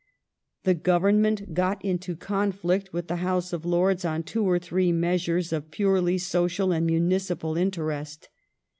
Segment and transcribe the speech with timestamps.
[0.63, 5.53] The Government got into conflict with the House of Lords on two or three measures
[5.53, 8.29] of purely social and municipal interest.